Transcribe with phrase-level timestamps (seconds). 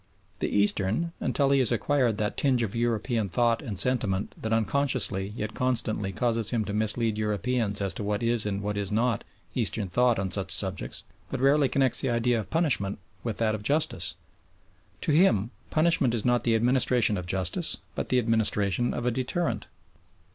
[0.39, 5.31] The Eastern, until he has acquired that tinge of European thought and sentiment that unconsciously
[5.37, 9.23] yet constantly causes him to mislead Europeans as to what is and what is not
[9.53, 13.61] Eastern thought on such subjects, but rarely connects the idea of punishment with that of
[13.61, 14.15] justice.
[15.01, 19.67] To him punishment is not the administration of justice but the administration of a deterrent.